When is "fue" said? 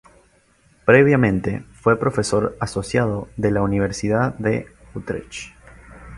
1.73-1.99